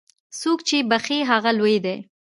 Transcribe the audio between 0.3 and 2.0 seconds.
څوک چې بخښي، هغه لوی دی.